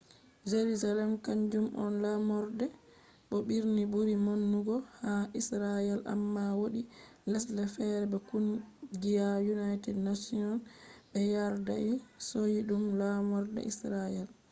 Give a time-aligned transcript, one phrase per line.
[0.51, 2.65] jerusalem kanjum on laamorde
[3.29, 6.81] bo birni buri maunugo ha israel amma wodi
[7.31, 10.61] lesde fere be kungiya united nations
[11.11, 14.27] bé yardai hosi dum laamorde israel